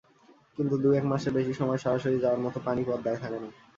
কিন্তু 0.57 0.75
দু-এক 0.83 1.05
মাসের 1.11 1.35
বেশি 1.37 1.53
সময় 1.53 1.79
সরাসরি 1.79 2.17
যাওয়ার 2.19 2.43
মতো 2.45 2.57
পানি 2.67 2.81
পদ্মায় 2.87 3.19
থাকে 3.21 3.37
না। 3.43 3.49